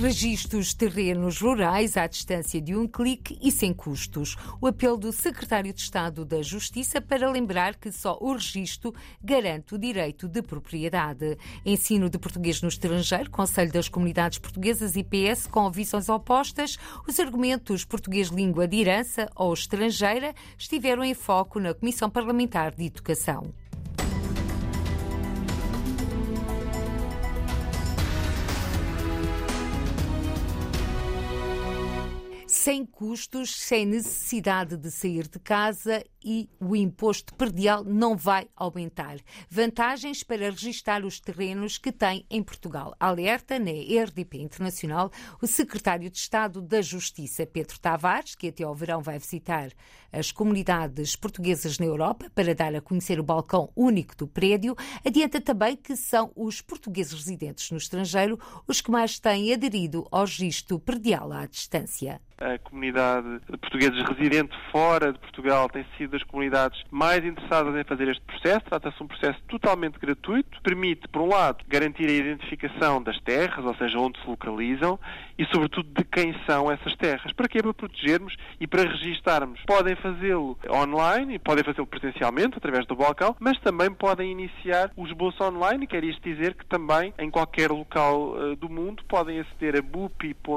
[0.00, 4.36] Registros terrenos rurais à distância de um clique e sem custos.
[4.60, 9.74] O apelo do Secretário de Estado da Justiça para lembrar que só o registro garante
[9.74, 11.36] o direito de propriedade.
[11.66, 16.78] Ensino de português no estrangeiro, Conselho das Comunidades Portuguesas e PS com visões opostas.
[17.08, 22.84] Os argumentos português língua de herança ou estrangeira estiveram em foco na Comissão Parlamentar de
[22.84, 23.52] Educação.
[32.58, 39.16] Sem custos, sem necessidade de sair de casa e o imposto perdial não vai aumentar.
[39.48, 42.94] Vantagens para registar os terrenos que tem em Portugal.
[43.00, 45.10] Alerta na RDP Internacional
[45.40, 49.70] o secretário de Estado da Justiça, Pedro Tavares, que até ao verão vai visitar
[50.12, 54.76] as comunidades portuguesas na Europa para dar a conhecer o balcão único do prédio.
[55.02, 60.26] Adianta também que são os portugueses residentes no estrangeiro os que mais têm aderido ao
[60.26, 66.22] registro perdial à distância a comunidade de portugueses residente fora de Portugal tem sido das
[66.24, 68.60] comunidades mais interessadas em fazer este processo.
[68.66, 73.64] Trata-se de um processo totalmente gratuito, permite, por um lado, garantir a identificação das terras,
[73.64, 74.98] ou seja, onde se localizam,
[75.38, 77.32] e, sobretudo, de quem são essas terras.
[77.32, 77.62] Para quê?
[77.62, 79.60] Para protegermos e para registarmos.
[79.66, 85.06] Podem fazê-lo online e podem fazê-lo presencialmente, através do balcão, mas também podem iniciar o
[85.06, 89.76] esboço online, quer isto dizer que também, em qualquer local uh, do mundo, podem aceder
[89.76, 90.48] a bupi.gov.pt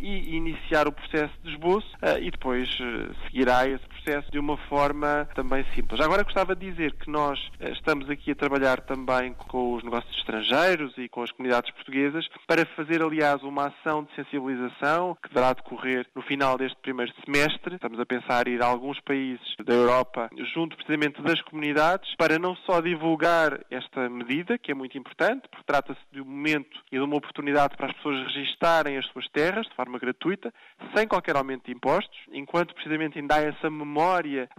[0.00, 3.93] e iniciar o processo de esboço uh, e depois uh, seguirá esse processo
[4.30, 5.98] de uma forma também simples.
[5.98, 10.14] Agora gostava de dizer que nós uh, estamos aqui a trabalhar também com os negócios
[10.18, 15.54] estrangeiros e com as comunidades portuguesas para fazer, aliás, uma ação de sensibilização que deverá
[15.54, 17.76] decorrer no final deste primeiro semestre.
[17.76, 22.54] Estamos a pensar ir a alguns países da Europa junto precisamente das comunidades para não
[22.56, 27.02] só divulgar esta medida, que é muito importante, porque trata-se de um momento e de
[27.02, 30.52] uma oportunidade para as pessoas registarem as suas terras de forma gratuita,
[30.94, 33.93] sem qualquer aumento de impostos, enquanto precisamente ainda há essa memória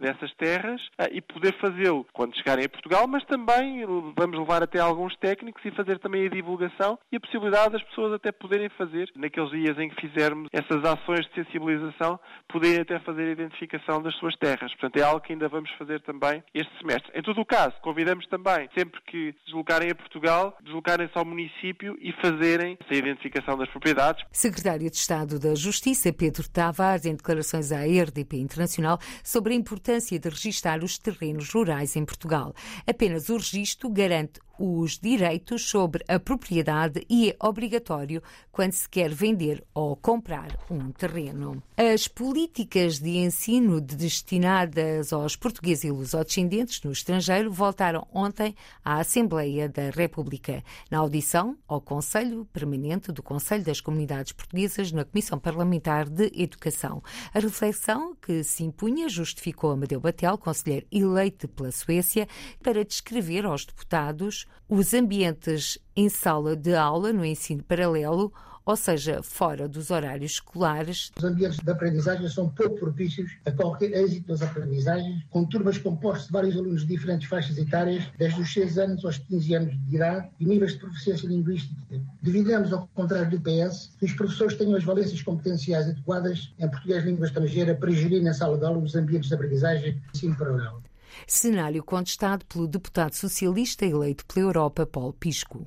[0.00, 3.84] dessas terras ah, e poder fazê-lo quando chegarem a Portugal, mas também
[4.16, 8.12] vamos levar até alguns técnicos e fazer também a divulgação e a possibilidade das pessoas
[8.12, 12.18] até poderem fazer, naqueles dias em que fizermos essas ações de sensibilização,
[12.48, 14.72] poderem até fazer a identificação das suas terras.
[14.72, 17.10] Portanto, é algo que ainda vamos fazer também este semestre.
[17.14, 21.96] Em todo o caso, convidamos também, sempre que se deslocarem a Portugal, deslocarem-se ao município
[22.00, 24.24] e fazerem essa identificação das propriedades.
[24.32, 30.18] Secretário de Estado da Justiça, Pedro Tavares, em declarações à RDP Internacional sobre a importância
[30.18, 32.54] de registar os terrenos rurais em Portugal.
[32.86, 39.12] Apenas o registro garante os direitos sobre a propriedade e é obrigatório quando se quer
[39.12, 41.62] vender ou comprar um terreno.
[41.76, 49.68] As políticas de ensino destinadas aos portugueses e lusodescendentes no estrangeiro voltaram ontem à Assembleia
[49.68, 56.08] da República, na audição ao Conselho Permanente do Conselho das Comunidades Portuguesas na Comissão Parlamentar
[56.08, 57.02] de Educação.
[57.32, 62.28] A reflexão que se impunha justificou Amadeu Batel, conselheiro eleito pela Suécia,
[62.62, 68.32] para descrever aos deputados os ambientes em sala de aula no ensino paralelo,
[68.66, 71.10] ou seja, fora dos horários escolares.
[71.16, 76.26] Os ambientes de aprendizagem são pouco propícios a qualquer êxito das aprendizagens, com turmas compostas
[76.26, 79.96] de vários alunos de diferentes faixas etárias, desde os 6 anos aos 15 anos de
[79.96, 81.74] idade, e níveis de proficiência linguística.
[82.22, 87.04] Devidamos, ao contrário do PS, que os professores tenham as valências competenciais adequadas em português
[87.04, 90.82] língua estrangeira para gerir na sala de aula os ambientes de aprendizagem ensino paralelo.
[91.26, 95.66] Cenário contestado pelo deputado socialista eleito pela Europa, Paulo Pisco.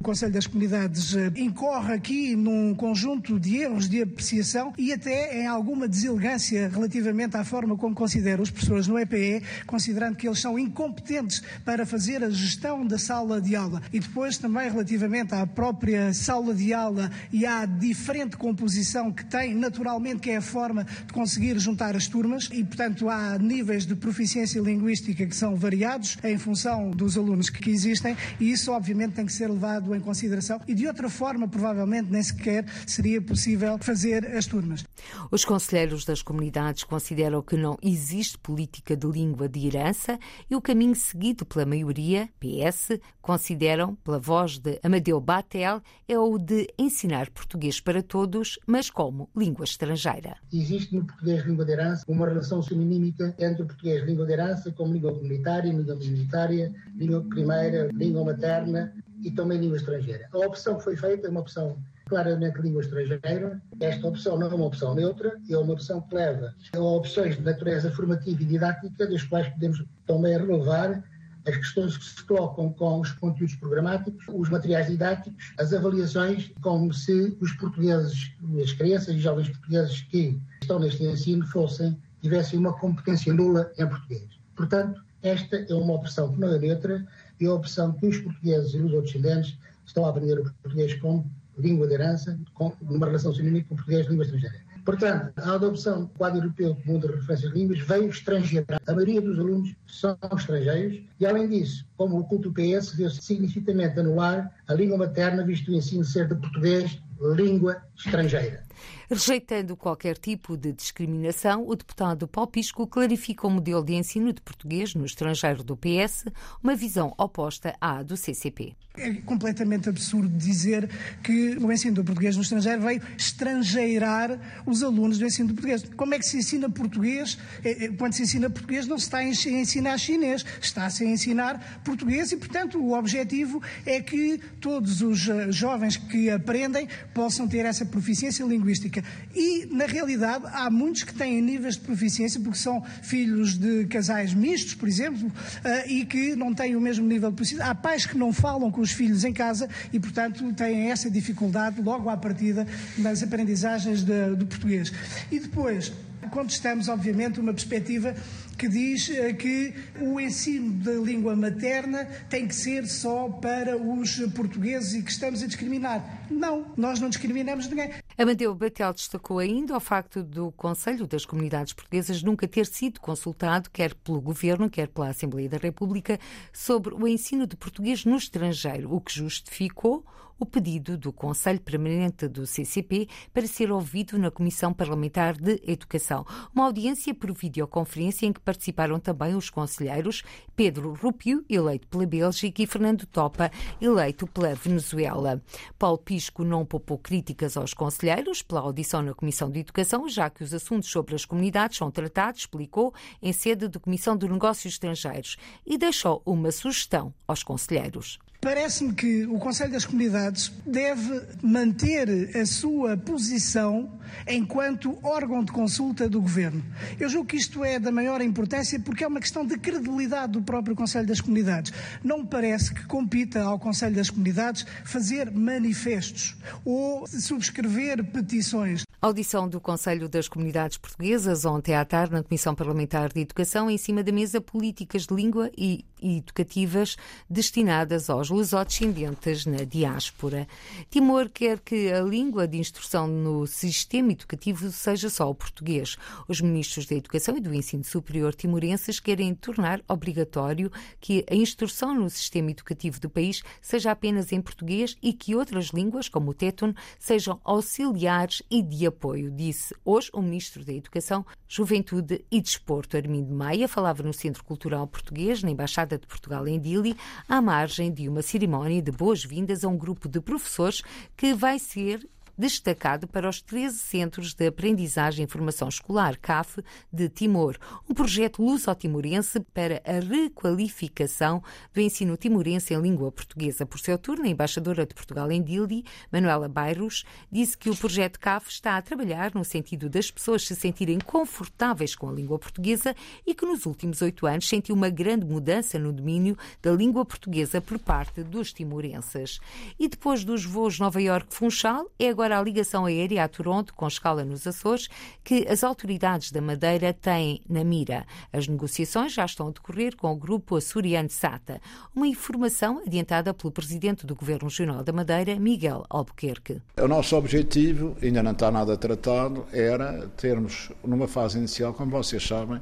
[0.00, 5.42] O Conselho das Comunidades eh, incorre aqui num conjunto de erros de apreciação e até
[5.42, 10.38] em alguma deselegância relativamente à forma como considera os professores no EPE, considerando que eles
[10.38, 13.82] são incompetentes para fazer a gestão da sala de aula.
[13.92, 19.52] E depois também relativamente à própria sala de aula e à diferente composição que tem,
[19.52, 23.96] naturalmente, que é a forma de conseguir juntar as turmas e, portanto, há níveis de
[23.96, 29.26] proficiência linguística que são variados em função dos alunos que existem e isso, obviamente, tem
[29.26, 33.78] que ser levado levado em consideração e de outra forma, provavelmente, nem sequer seria possível
[33.78, 34.84] fazer as turmas.
[35.30, 40.18] Os conselheiros das comunidades consideram que não existe política de língua de herança
[40.50, 46.38] e o caminho seguido pela maioria, PS, consideram, pela voz de Amadeu Batel, é o
[46.38, 50.36] de ensinar português para todos, mas como língua estrangeira.
[50.52, 54.72] Existe no português língua de herança uma relação seminímica entre o português língua de herança
[54.72, 58.92] como língua comunitária, língua minoritária, língua primeira, língua materna,
[59.22, 60.28] e também língua estrangeira.
[60.32, 61.78] A opção que foi feita é uma opção
[62.08, 63.60] claramente língua estrangeira.
[63.80, 67.42] Esta opção não é uma opção neutra, é uma opção que leva a opções de
[67.42, 71.02] natureza formativa e didática, das quais podemos também relevar
[71.46, 76.92] as questões que se colocam com os conteúdos programáticos, os materiais didáticos, as avaliações, como
[76.92, 78.32] se os portugueses,
[78.62, 83.86] as crianças e jovens portugueses que estão neste ensino fossem, tivessem uma competência nula em
[83.86, 84.28] português.
[84.54, 87.06] Portanto, esta é uma opção que não é neutra
[87.40, 90.94] e a opção que os portugueses e os outros descendentes estão a aprender o português
[90.94, 94.68] como língua de herança, com, numa relação sinónima com o português língua estrangeira.
[94.84, 98.80] Portanto, a adopção do quadro europeu comum de referências de línguas veio estrangeirar.
[98.86, 104.00] A maioria dos alunos são estrangeiros e, além disso, como o culto PS vê-se significativamente
[104.00, 108.68] anular a língua materna, visto o ensino ser de português língua estrangeira.
[109.10, 114.40] Rejeitando qualquer tipo de discriminação, o deputado Paulo Pisco clarifica o modelo de ensino de
[114.42, 116.26] português no estrangeiro do PS,
[116.62, 118.76] uma visão oposta à do CCP.
[118.98, 120.90] É completamente absurdo dizer
[121.22, 125.84] que o ensino do português no estrangeiro veio estrangeirar os alunos do ensino do português.
[125.96, 127.38] Como é que se ensina português?
[127.64, 131.80] É, é, quando se ensina português não se está a ensinar chinês, está-se a ensinar
[131.82, 137.64] português e, portanto, o objetivo é que todos os eh, jovens que aprendem possam ter
[137.64, 139.02] essa proficiência linguística.
[139.34, 144.32] E, na realidade, há muitos que têm níveis de proficiência porque são filhos de casais
[144.32, 145.30] mistos, por exemplo,
[145.64, 147.66] eh, e que não têm o mesmo nível de proficiência.
[147.66, 151.80] Há pais que não falam com os filhos em casa e, portanto, têm essa dificuldade
[151.82, 152.66] logo à partida
[152.96, 154.92] nas aprendizagens do português.
[155.30, 155.92] E depois,
[156.30, 158.14] contestamos, obviamente, uma perspectiva
[158.58, 164.16] que diz eh, que o ensino da língua materna tem que ser só para os
[164.34, 166.26] portugueses e que estamos a discriminar.
[166.28, 167.92] Não, nós não discriminamos ninguém.
[168.18, 173.70] Amadeu Batel destacou ainda o facto do Conselho das Comunidades Portuguesas nunca ter sido consultado,
[173.70, 176.18] quer pelo Governo, quer pela Assembleia da República,
[176.52, 180.04] sobre o ensino de português no estrangeiro, o que justificou
[180.38, 186.24] o pedido do Conselho Permanente do CCP para ser ouvido na Comissão Parlamentar de Educação.
[186.54, 190.22] Uma audiência por videoconferência em que participaram também os conselheiros
[190.56, 195.42] Pedro Rupio, eleito pela Bélgica, e Fernando Topa, eleito pela Venezuela.
[195.78, 200.42] Paulo Pisco não poupou críticas aos conselheiros pela audição na Comissão de Educação, já que
[200.42, 205.36] os assuntos sobre as comunidades são tratados, explicou, em sede de Comissão de Negócios Estrangeiros
[205.66, 208.18] e deixou uma sugestão aos conselheiros.
[208.40, 213.98] Parece-me que o Conselho das Comunidades deve manter a sua posição
[214.28, 216.64] enquanto órgão de consulta do Governo.
[217.00, 220.42] Eu julgo que isto é da maior importância porque é uma questão de credibilidade do
[220.42, 221.72] próprio Conselho das Comunidades.
[222.02, 228.87] Não me parece que compita ao Conselho das Comunidades fazer manifestos ou subscrever petições.
[229.00, 233.78] Audição do Conselho das Comunidades Portuguesas ontem à tarde na Comissão Parlamentar de Educação, em
[233.78, 236.96] cima da mesa políticas de língua e educativas
[237.30, 240.48] destinadas aos lusodescendentes na diáspora.
[240.90, 245.96] Timor quer que a língua de instrução no sistema educativo seja só o português.
[246.26, 251.94] Os ministros da Educação e do Ensino Superior timorenses querem tornar obrigatório que a instrução
[251.94, 256.34] no sistema educativo do país seja apenas em português e que outras línguas, como o
[256.34, 262.96] téton, sejam auxiliares e de apoio, disse hoje o Ministro da Educação, Juventude e Desporto,
[262.96, 266.96] Armindo Maia, falava no Centro Cultural Português, na Embaixada de Portugal em Dili,
[267.28, 270.82] à margem de uma cerimónia de boas-vindas a um grupo de professores
[271.16, 272.06] que vai ser
[272.38, 277.58] destacado para os 13 Centros de Aprendizagem e Formação Escolar, CAF, de Timor,
[277.88, 281.42] um projeto luso-timorense para a requalificação
[281.74, 283.66] do ensino timorense em língua portuguesa.
[283.66, 288.20] Por seu turno, a embaixadora de Portugal em Dili, Manuela Bairros, disse que o projeto
[288.20, 292.94] CAF está a trabalhar no sentido das pessoas se sentirem confortáveis com a língua portuguesa
[293.26, 297.60] e que nos últimos oito anos sentiu uma grande mudança no domínio da língua portuguesa
[297.60, 299.40] por parte dos timorenses.
[299.78, 303.88] E depois dos voos Nova York-Funchal, é agora para a ligação aérea a Toronto, com
[303.88, 304.90] escala nos Açores,
[305.24, 308.04] que as autoridades da Madeira têm na mira.
[308.30, 311.58] As negociações já estão a decorrer com o grupo açoriano SATA.
[311.96, 316.60] Uma informação adiantada pelo presidente do Governo Regional da Madeira, Miguel Albuquerque.
[316.76, 322.22] O nosso objetivo, ainda não está nada tratado, era termos, numa fase inicial, como vocês
[322.22, 322.60] sabem,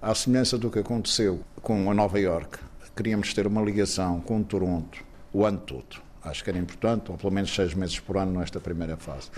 [0.00, 2.58] à semelhança do que aconteceu com a Nova York,
[2.96, 5.04] queríamos ter uma ligação com Toronto
[5.34, 8.60] o ano todo Acho que era importante, ou pelo menos seis meses por ano nesta
[8.60, 9.30] primeira fase.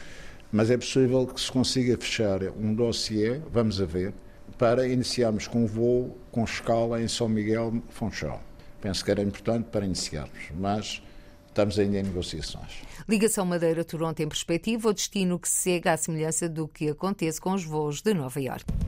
[0.53, 4.15] Mas é possível que se consiga fechar um dossiê, vamos a ver,
[4.59, 8.43] para iniciarmos com um voo com escala em São Miguel Funchal.
[8.81, 11.03] Penso que era importante para iniciarmos, mas
[11.49, 12.83] estamos ainda em negociações.
[13.09, 17.65] Ligação Madeira-Toronto em perspectiva, o destino que segue à semelhança do que acontece com os
[17.65, 18.84] voos de Nova Iorque.